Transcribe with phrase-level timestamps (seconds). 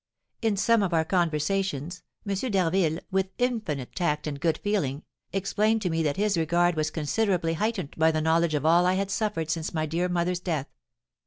[0.41, 2.33] In some of our conversations, M.
[2.33, 7.53] d'Harville, with infinite tact and good feeling, explained to me that his regard was considerably
[7.53, 10.65] heightened by the knowledge of all I had suffered since my dear mother's death.